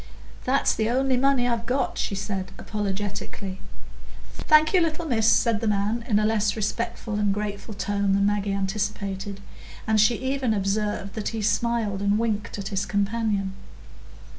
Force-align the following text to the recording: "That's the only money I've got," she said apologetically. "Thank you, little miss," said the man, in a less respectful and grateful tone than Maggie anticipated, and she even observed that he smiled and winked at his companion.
"That's 0.45 0.73
the 0.73 0.89
only 0.89 1.15
money 1.15 1.47
I've 1.47 1.67
got," 1.67 1.99
she 1.99 2.15
said 2.15 2.53
apologetically. 2.57 3.61
"Thank 4.33 4.73
you, 4.73 4.81
little 4.81 5.05
miss," 5.05 5.31
said 5.31 5.59
the 5.61 5.67
man, 5.67 6.03
in 6.07 6.17
a 6.17 6.25
less 6.25 6.55
respectful 6.55 7.19
and 7.19 7.31
grateful 7.31 7.75
tone 7.75 8.13
than 8.13 8.25
Maggie 8.25 8.51
anticipated, 8.51 9.41
and 9.85 10.01
she 10.01 10.15
even 10.15 10.55
observed 10.55 11.13
that 11.13 11.27
he 11.27 11.41
smiled 11.43 12.01
and 12.01 12.17
winked 12.17 12.57
at 12.57 12.69
his 12.69 12.83
companion. 12.87 13.53